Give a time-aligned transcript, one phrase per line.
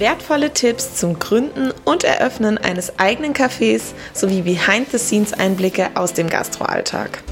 [0.00, 7.22] Wertvolle Tipps zum Gründen und Eröffnen eines eigenen Cafés sowie Behind-the-Scenes-Einblicke aus dem Gastroalltag.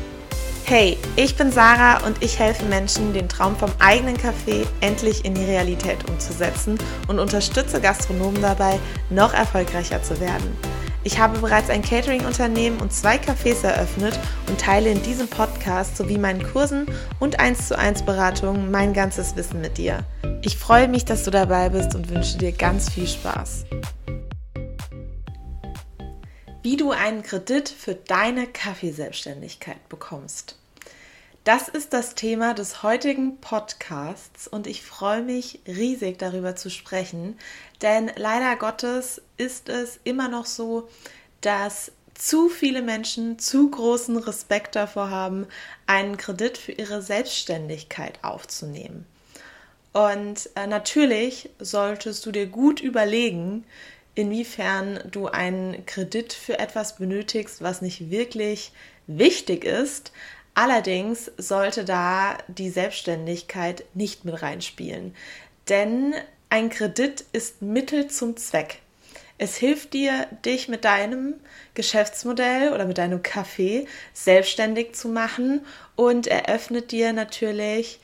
[0.67, 5.33] Hey, ich bin Sarah und ich helfe Menschen, den Traum vom eigenen Café endlich in
[5.33, 10.55] die Realität umzusetzen und unterstütze Gastronomen dabei, noch erfolgreicher zu werden.
[11.05, 14.19] Ich habe bereits ein Catering-Unternehmen und zwei Cafés eröffnet
[14.49, 16.87] und teile in diesem Podcast sowie meinen Kursen
[17.21, 20.05] und 1 zu 1 Beratungen mein ganzes Wissen mit dir.
[20.43, 23.65] Ich freue mich, dass du dabei bist und wünsche dir ganz viel Spaß.
[26.63, 30.57] Wie du einen Kredit für deine Kaffeeselbstständigkeit bekommst.
[31.49, 37.39] Das ist das Thema des heutigen Podcasts und ich freue mich riesig darüber zu sprechen,
[37.81, 40.91] denn leider Gottes ist es immer noch so,
[41.41, 45.47] dass zu viele Menschen zu großen Respekt davor haben,
[45.87, 49.07] einen Kredit für ihre Selbstständigkeit aufzunehmen.
[49.95, 53.65] Und äh, natürlich solltest du dir gut überlegen,
[54.15, 58.71] inwiefern du einen Kredit für etwas benötigst, was nicht wirklich
[59.07, 60.13] wichtig ist,
[60.61, 65.15] Allerdings sollte da die Selbstständigkeit nicht mit reinspielen,
[65.69, 66.15] denn
[66.51, 68.81] ein Kredit ist Mittel zum Zweck.
[69.39, 71.35] Es hilft dir, dich mit deinem
[71.75, 78.01] Geschäftsmodell oder mit deinem Café selbstständig zu machen und eröffnet dir natürlich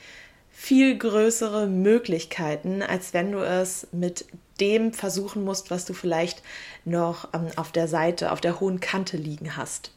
[0.49, 4.27] viel größere Möglichkeiten, als wenn du es mit
[4.61, 6.41] dem versuchen musst, was du vielleicht
[6.85, 9.91] noch ähm, auf der Seite, auf der hohen Kante liegen hast.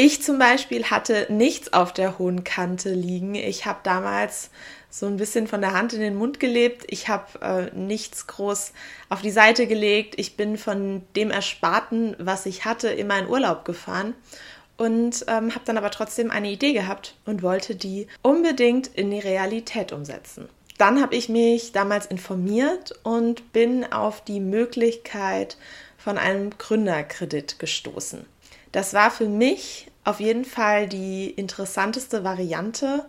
[0.00, 3.34] Ich zum Beispiel hatte nichts auf der hohen Kante liegen.
[3.34, 4.50] Ich habe damals
[4.88, 6.84] so ein bisschen von der Hand in den Mund gelebt.
[6.86, 8.74] Ich habe äh, nichts groß
[9.08, 10.14] auf die Seite gelegt.
[10.16, 14.14] Ich bin von dem Ersparten, was ich hatte, immer in Urlaub gefahren
[14.76, 19.18] und ähm, habe dann aber trotzdem eine Idee gehabt und wollte die unbedingt in die
[19.18, 20.48] Realität umsetzen.
[20.78, 25.56] Dann habe ich mich damals informiert und bin auf die Möglichkeit
[25.96, 28.26] von einem Gründerkredit gestoßen.
[28.72, 33.06] Das war für mich auf jeden Fall die interessanteste Variante,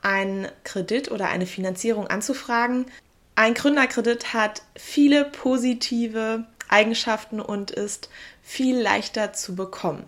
[0.00, 2.86] einen Kredit oder eine Finanzierung anzufragen.
[3.34, 8.08] Ein Gründerkredit hat viele positive Eigenschaften und ist
[8.42, 10.04] viel leichter zu bekommen.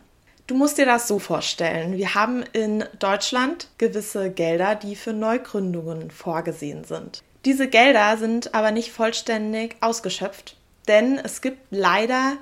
[0.46, 1.96] Du musst dir das so vorstellen.
[1.96, 7.22] Wir haben in Deutschland gewisse Gelder, die für Neugründungen vorgesehen sind.
[7.44, 10.56] Diese Gelder sind aber nicht vollständig ausgeschöpft,
[10.88, 12.36] denn es gibt leider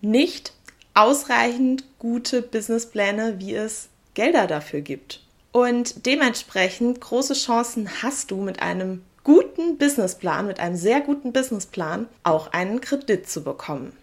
[0.00, 0.52] nicht
[0.94, 5.20] ausreichend gute Businesspläne, wie es Gelder dafür gibt.
[5.52, 12.08] Und dementsprechend große Chancen hast du mit einem guten Businessplan, mit einem sehr guten Businessplan
[12.22, 13.96] auch einen Kredit zu bekommen.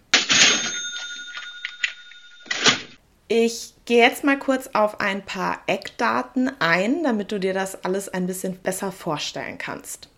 [3.28, 8.10] Ich gehe jetzt mal kurz auf ein paar Eckdaten ein, damit du dir das alles
[8.10, 10.08] ein bisschen besser vorstellen kannst.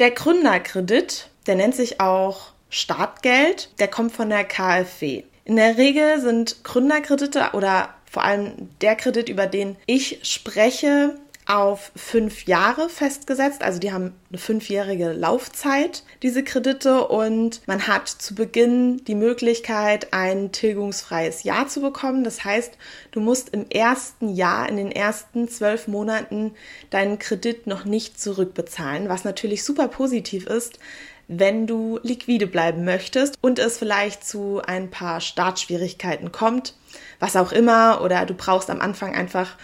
[0.00, 5.22] Der Gründerkredit, der nennt sich auch Startgeld, der kommt von der KfW.
[5.44, 11.92] In der Regel sind Gründerkredite oder vor allem der Kredit, über den ich spreche, auf
[11.94, 13.62] fünf Jahre festgesetzt.
[13.62, 17.08] Also die haben eine fünfjährige Laufzeit, diese Kredite.
[17.08, 22.24] Und man hat zu Beginn die Möglichkeit, ein tilgungsfreies Jahr zu bekommen.
[22.24, 22.78] Das heißt,
[23.10, 26.52] du musst im ersten Jahr, in den ersten zwölf Monaten,
[26.90, 30.78] deinen Kredit noch nicht zurückbezahlen, was natürlich super positiv ist,
[31.28, 36.74] wenn du liquide bleiben möchtest und es vielleicht zu ein paar Startschwierigkeiten kommt,
[37.20, 39.56] was auch immer, oder du brauchst am Anfang einfach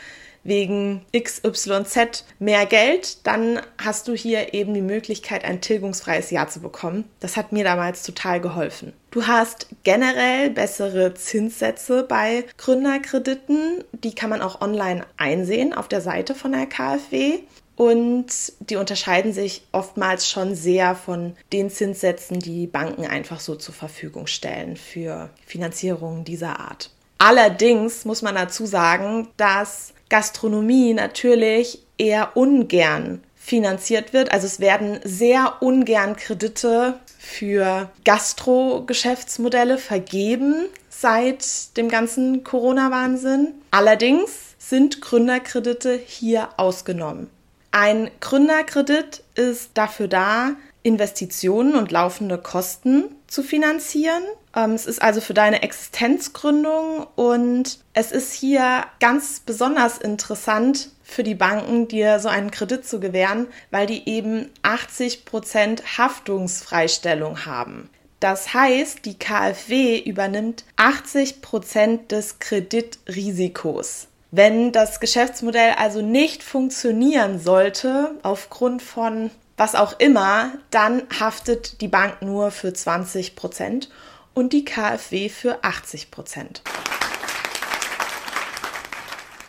[0.43, 6.61] wegen XYZ mehr Geld, dann hast du hier eben die Möglichkeit, ein tilgungsfreies Jahr zu
[6.61, 7.05] bekommen.
[7.21, 8.93] Das hat mir damals total geholfen.
[9.11, 13.85] Du hast generell bessere Zinssätze bei Gründerkrediten.
[13.93, 17.41] Die kann man auch online einsehen auf der Seite von der KfW
[17.81, 18.27] und
[18.59, 24.27] die unterscheiden sich oftmals schon sehr von den Zinssätzen, die Banken einfach so zur Verfügung
[24.27, 26.91] stellen für Finanzierungen dieser Art.
[27.17, 34.31] Allerdings muss man dazu sagen, dass Gastronomie natürlich eher ungern finanziert wird.
[34.31, 43.55] Also es werden sehr ungern Kredite für Gastro-Geschäftsmodelle vergeben seit dem ganzen Corona-Wahnsinn.
[43.71, 47.31] Allerdings sind Gründerkredite hier ausgenommen.
[47.73, 54.23] Ein Gründerkredit ist dafür da, Investitionen und laufende Kosten zu finanzieren.
[54.57, 61.23] Ähm, es ist also für deine Existenzgründung und es ist hier ganz besonders interessant für
[61.23, 67.91] die Banken, dir so einen Kredit zu gewähren, weil die eben 80 Prozent Haftungsfreistellung haben.
[68.21, 74.09] Das heißt, die KfW übernimmt 80 Prozent des Kreditrisikos.
[74.33, 81.89] Wenn das Geschäftsmodell also nicht funktionieren sollte, aufgrund von was auch immer, dann haftet die
[81.89, 83.91] Bank nur für 20 Prozent
[84.33, 86.63] und die KfW für 80 Prozent.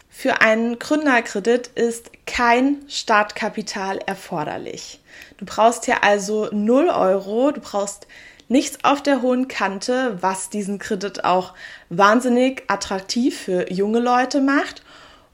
[0.10, 5.00] Für einen Gründerkredit ist kein Startkapital erforderlich.
[5.38, 8.08] Du brauchst hier also 0 Euro, du brauchst
[8.52, 11.54] nichts auf der hohen Kante, was diesen Kredit auch
[11.90, 14.84] wahnsinnig attraktiv für junge Leute macht.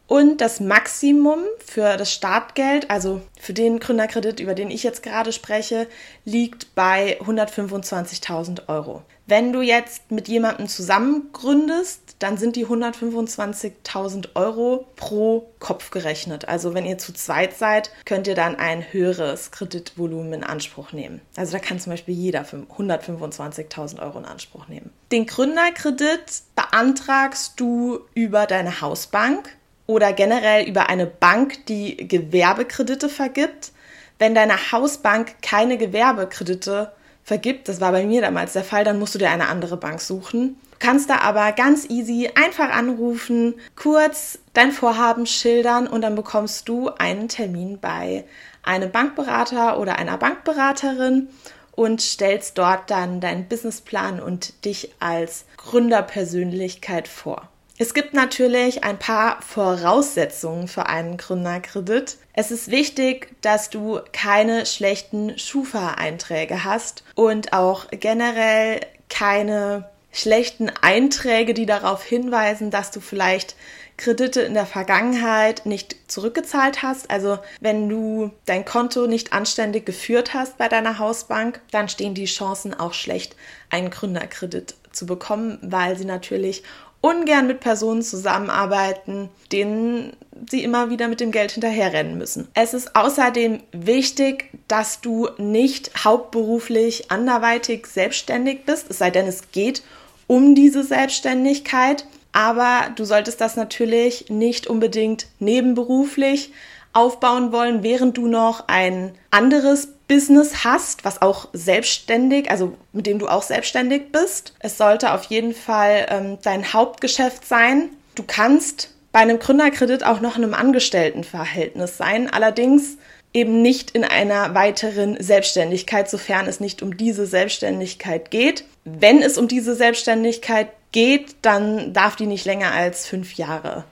[0.08, 5.34] Und das Maximum für das Startgeld, also für den Gründerkredit, über den ich jetzt gerade
[5.34, 5.88] spreche,
[6.24, 9.04] liegt bei 125.000 Euro.
[9.26, 16.48] Wenn du jetzt mit jemandem zusammen gründest, dann sind die 125.000 Euro pro Kopf gerechnet.
[16.48, 21.20] Also wenn ihr zu zweit seid, könnt ihr dann ein höheres Kreditvolumen in Anspruch nehmen.
[21.36, 24.92] Also da kann zum Beispiel jeder 125.000 Euro in Anspruch nehmen.
[25.12, 29.50] Den Gründerkredit beantragst du über deine Hausbank
[29.88, 33.72] oder generell über eine Bank, die Gewerbekredite vergibt.
[34.20, 36.92] Wenn deine Hausbank keine Gewerbekredite
[37.24, 40.02] vergibt, das war bei mir damals der Fall, dann musst du dir eine andere Bank
[40.02, 40.58] suchen.
[40.72, 46.70] Du kannst da aber ganz easy einfach anrufen, kurz dein Vorhaben schildern und dann bekommst
[46.70, 48.26] du einen Termin bei
[48.64, 51.30] einem Bankberater oder einer Bankberaterin
[51.72, 57.50] und stellst dort dann deinen Businessplan und dich als Gründerpersönlichkeit vor.
[57.80, 62.18] Es gibt natürlich ein paar Voraussetzungen für einen Gründerkredit.
[62.34, 68.80] Es ist wichtig, dass du keine schlechten Schufa-Einträge hast und auch generell
[69.10, 73.56] keine schlechten Einträge, die darauf hinweisen, dass du vielleicht
[73.96, 77.12] Kredite in der Vergangenheit nicht zurückgezahlt hast.
[77.12, 82.26] Also wenn du dein Konto nicht anständig geführt hast bei deiner Hausbank, dann stehen die
[82.26, 83.36] Chancen auch schlecht,
[83.70, 86.64] einen Gründerkredit zu bekommen, weil sie natürlich
[87.02, 90.14] ungern mit Personen zusammenarbeiten, denen
[90.50, 92.48] sie immer wieder mit dem Geld hinterherrennen müssen.
[92.54, 99.52] Es ist außerdem wichtig, dass du nicht hauptberuflich anderweitig selbstständig bist, es sei denn, es
[99.52, 99.84] geht
[100.28, 102.06] um diese Selbstständigkeit.
[102.34, 106.52] Aber du solltest das natürlich nicht unbedingt nebenberuflich
[106.94, 113.20] aufbauen wollen, während du noch ein anderes Business hast, was auch selbstständig, also mit dem
[113.20, 114.54] du auch selbstständig bist.
[114.60, 117.90] Es sollte auf jeden Fall ähm, dein Hauptgeschäft sein.
[118.16, 122.98] Du kannst bei einem Gründerkredit auch noch in einem Angestelltenverhältnis sein, allerdings
[123.34, 128.64] eben nicht in einer weiteren Selbstständigkeit, sofern es nicht um diese Selbstständigkeit geht.
[128.86, 133.84] Wenn es um diese Selbstständigkeit geht, dann darf die nicht länger als fünf Jahre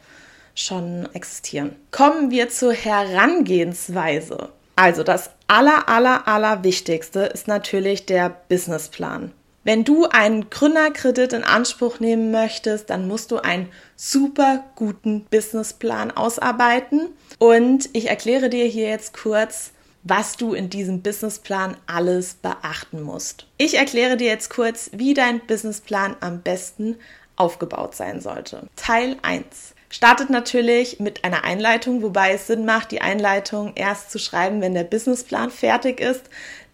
[0.56, 1.76] schon existieren.
[1.92, 4.50] Kommen wir zur Herangehensweise.
[4.76, 9.32] Also das aller, aller, aller Wichtigste ist natürlich der Businessplan.
[9.64, 16.12] Wenn du einen Gründerkredit in Anspruch nehmen möchtest, dann musst du einen super guten Businessplan
[16.12, 17.10] ausarbeiten.
[17.40, 19.72] Und ich erkläre dir hier jetzt kurz,
[20.04, 23.48] was du in diesem Businessplan alles beachten musst.
[23.58, 26.98] Ich erkläre dir jetzt kurz, wie dein Businessplan am besten
[27.36, 28.68] aufgebaut sein sollte.
[28.76, 34.20] Teil 1 startet natürlich mit einer Einleitung, wobei es Sinn macht, die Einleitung erst zu
[34.20, 36.24] schreiben, wenn der Businessplan fertig ist.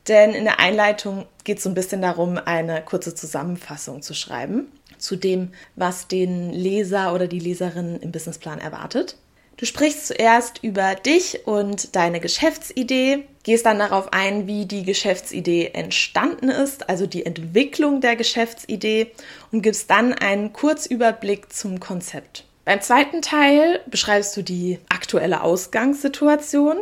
[0.08, 4.72] Denn in der Einleitung geht es so ein bisschen darum, eine kurze Zusammenfassung zu schreiben
[5.02, 9.18] zu dem, was den Leser oder die Leserin im Businessplan erwartet.
[9.58, 15.72] Du sprichst zuerst über dich und deine Geschäftsidee, gehst dann darauf ein, wie die Geschäftsidee
[15.74, 19.12] entstanden ist, also die Entwicklung der Geschäftsidee
[19.52, 22.46] und gibst dann einen Kurzüberblick zum Konzept.
[22.64, 26.78] Beim zweiten Teil beschreibst du die aktuelle Ausgangssituation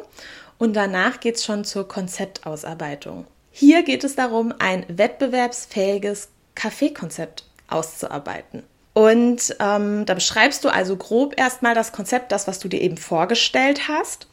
[0.57, 3.25] und danach geht es schon zur Konzeptausarbeitung.
[3.51, 8.63] Hier geht es darum, ein wettbewerbsfähiges Kaffeekonzept auszuarbeiten.
[8.93, 12.97] Und ähm, da beschreibst du also grob erstmal das Konzept, das, was du dir eben
[12.97, 14.27] vorgestellt hast,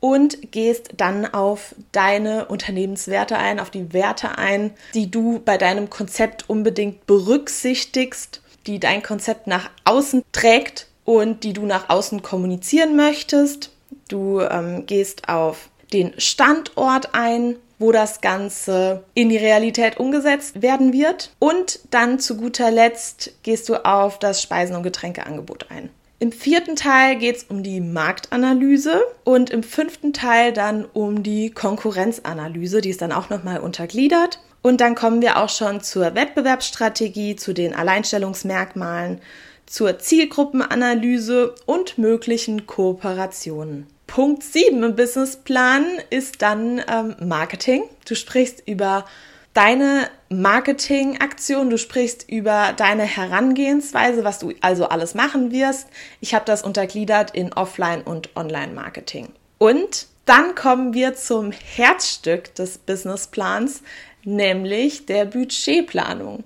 [0.00, 5.90] und gehst dann auf deine Unternehmenswerte ein, auf die Werte ein, die du bei deinem
[5.90, 12.94] Konzept unbedingt berücksichtigst, die dein Konzept nach außen trägt und die du nach außen kommunizieren
[12.94, 13.70] möchtest.
[14.08, 20.92] Du ähm, gehst auf den Standort ein, wo das Ganze in die Realität umgesetzt werden
[20.92, 21.30] wird.
[21.38, 25.88] Und dann zu guter Letzt gehst du auf das Speisen- und Getränkeangebot ein.
[26.18, 31.50] Im vierten Teil geht es um die Marktanalyse und im fünften Teil dann um die
[31.50, 34.40] Konkurrenzanalyse, die ist dann auch nochmal untergliedert.
[34.60, 39.22] Und dann kommen wir auch schon zur Wettbewerbsstrategie, zu den Alleinstellungsmerkmalen,
[39.68, 43.86] zur Zielgruppenanalyse und möglichen Kooperationen.
[44.06, 47.84] Punkt 7 im Businessplan ist dann ähm, Marketing.
[48.06, 49.04] Du sprichst über
[49.52, 55.88] deine Marketingaktion, du sprichst über deine Herangehensweise, was du also alles machen wirst.
[56.20, 59.28] Ich habe das untergliedert in Offline- und Online-Marketing.
[59.58, 63.82] Und dann kommen wir zum Herzstück des Businessplans,
[64.24, 66.44] nämlich der Budgetplanung.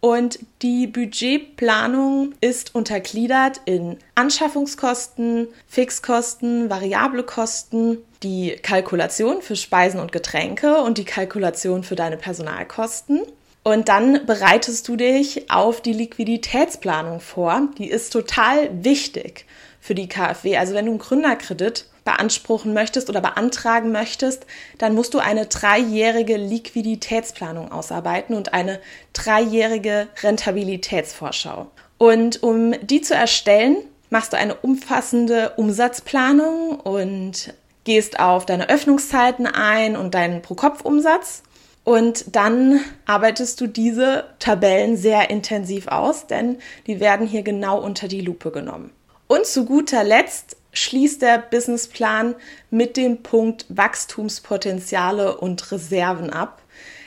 [0.00, 10.10] Und die Budgetplanung ist untergliedert in Anschaffungskosten, Fixkosten, variable Kosten, die Kalkulation für Speisen und
[10.10, 13.20] Getränke und die Kalkulation für deine Personalkosten.
[13.62, 17.68] Und dann bereitest du dich auf die Liquiditätsplanung vor.
[17.76, 19.44] Die ist total wichtig
[19.80, 20.56] für die KfW.
[20.56, 24.46] Also wenn du einen Gründerkredit beanspruchen möchtest oder beantragen möchtest,
[24.78, 28.80] dann musst du eine dreijährige Liquiditätsplanung ausarbeiten und eine
[29.12, 31.66] dreijährige Rentabilitätsvorschau.
[31.98, 33.76] Und um die zu erstellen,
[34.10, 37.54] machst du eine umfassende Umsatzplanung und
[37.84, 41.42] gehst auf deine Öffnungszeiten ein und deinen Pro-Kopf-Umsatz.
[41.84, 48.06] Und dann arbeitest du diese Tabellen sehr intensiv aus, denn die werden hier genau unter
[48.06, 48.90] die Lupe genommen.
[49.26, 52.34] Und zu guter Letzt schließt der Businessplan
[52.70, 56.62] mit dem Punkt Wachstumspotenziale und Reserven ab.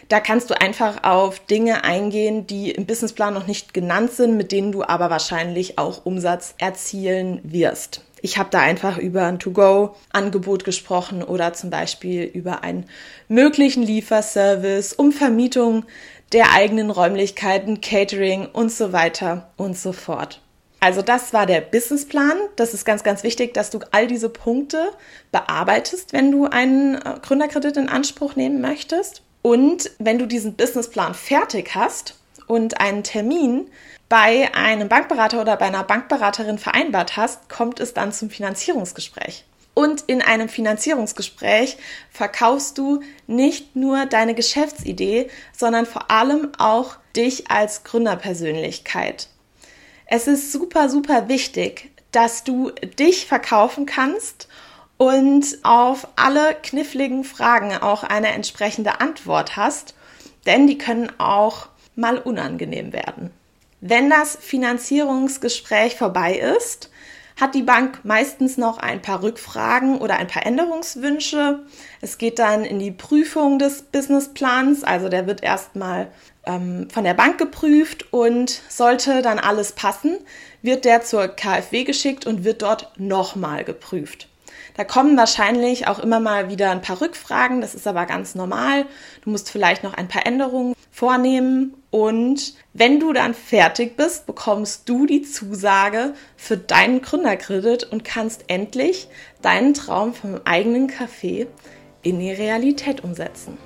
[0.10, 4.52] Da kannst du einfach auf Dinge eingehen, die im Businessplan noch nicht genannt sind, mit
[4.52, 8.02] denen du aber wahrscheinlich auch Umsatz erzielen wirst.
[8.22, 12.86] Ich habe da einfach über ein To-Go-Angebot gesprochen oder zum Beispiel über einen
[13.28, 15.86] möglichen Lieferservice, um Vermietung
[16.32, 20.43] der eigenen Räumlichkeiten, Catering und so weiter und so fort.
[20.84, 22.38] Also das war der Businessplan.
[22.58, 24.92] Das ist ganz, ganz wichtig, dass du all diese Punkte
[25.32, 29.22] bearbeitest, wenn du einen äh, Gründerkredit in Anspruch nehmen möchtest.
[29.42, 33.70] Und wenn du diesen Businessplan fertig hast und einen Termin
[34.10, 39.46] bei einem Bankberater oder bei einer Bankberaterin vereinbart hast, kommt es dann zum Finanzierungsgespräch.
[39.74, 41.78] Und in einem Finanzierungsgespräch
[42.12, 49.30] verkaufst du nicht nur deine Geschäftsidee, sondern vor allem auch dich als Gründerpersönlichkeit.
[50.16, 54.48] Es ist super, super wichtig, dass du dich verkaufen kannst
[54.98, 59.96] und auf alle kniffligen Fragen auch eine entsprechende Antwort hast,
[60.46, 63.32] denn die können auch mal unangenehm werden.
[63.82, 66.92] Wenn das Finanzierungsgespräch vorbei ist,
[67.40, 71.60] hat die Bank meistens noch ein paar Rückfragen oder ein paar Änderungswünsche.
[72.02, 76.12] Es geht dann in die Prüfung des Businessplans, also der wird erstmal
[76.46, 80.18] ähm, von der Bank geprüft und sollte dann alles passen,
[80.62, 84.30] wird der zur KfW geschickt und wird dort nochmal geprüft.
[84.76, 88.86] Da kommen wahrscheinlich auch immer mal wieder ein paar Rückfragen, das ist aber ganz normal.
[89.24, 94.90] Du musst vielleicht noch ein paar Änderungen vornehmen und wenn du dann fertig bist, bekommst
[94.90, 99.08] du die Zusage für deinen Gründerkredit und kannst endlich
[99.42, 101.48] deinen Traum vom eigenen Café
[102.02, 103.58] in die Realität umsetzen.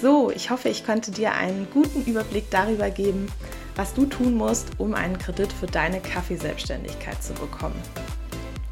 [0.00, 3.28] So, ich hoffe, ich konnte dir einen guten Überblick darüber geben,
[3.76, 7.80] was du tun musst, um einen Kredit für deine Kaffeeselbstständigkeit zu bekommen.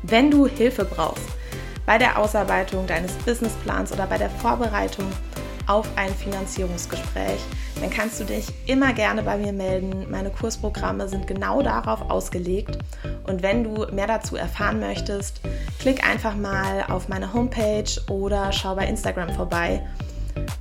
[0.03, 1.29] Wenn du Hilfe brauchst
[1.87, 5.07] bei der Ausarbeitung deines Businessplans oder bei der Vorbereitung
[5.67, 7.41] auf ein Finanzierungsgespräch,
[7.81, 10.07] dann kannst du dich immer gerne bei mir melden.
[10.11, 12.79] Meine Kursprogramme sind genau darauf ausgelegt.
[13.27, 15.41] Und wenn du mehr dazu erfahren möchtest,
[15.79, 19.83] klick einfach mal auf meine Homepage oder schau bei Instagram vorbei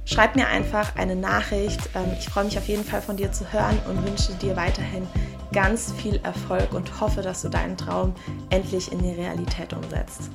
[0.05, 1.89] Schreib mir einfach eine Nachricht.
[1.95, 5.07] Ähm, ich freue mich auf jeden Fall von dir zu hören und wünsche dir weiterhin
[5.51, 8.13] ganz viel Erfolg und hoffe, dass du deinen Traum
[8.49, 10.29] endlich in die Realität umsetzt.